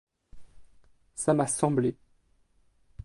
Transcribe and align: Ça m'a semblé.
Ça 1.13 1.35
m'a 1.35 1.45
semblé. 1.45 1.95